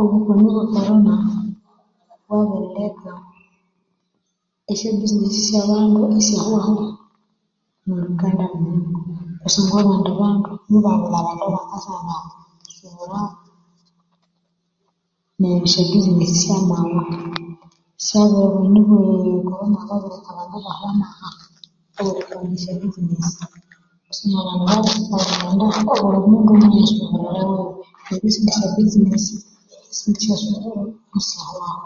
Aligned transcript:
Obukoni 0.00 0.44
bwe 0.54 0.64
korona, 0.72 1.14
bwabiri 2.24 2.68
leka 2.76 3.12
esya 4.70 4.88
buzinesi 4.98 5.38
esya 5.42 5.62
bandu 5.68 6.00
isyahwaho 6.20 6.72
omwa 7.86 8.04
Uganda 8.12 8.44
muno, 8.62 8.88
kusangwa 9.42 9.76
abandi 9.82 10.10
bandu 10.20 10.48
mubabulha 10.70 11.16
abandu 11.20 11.42
abakasyabasuburako 11.44 13.16
neryo 15.38 15.64
esya 15.68 15.82
buzinesi 15.90 16.36
syamawa. 16.42 17.02
So 18.06 18.16
obukoni 18.42 18.80
obwe 18.82 19.42
korona 19.48 19.76
bwabirileka 19.86 20.28
abandu 20.32 20.56
ibahwa 20.60 20.88
amaha 20.94 21.28
aweripanga 21.98 22.48
esya 22.58 22.72
buzinesi 22.80 23.42
kusangwa 24.06 24.40
abandu 24.56 26.44
babiri 26.48 28.40
kusangwa 28.40 29.16
esindi 29.94 30.24
syasuburo 30.24 30.80
musyahwaho. 31.12 31.84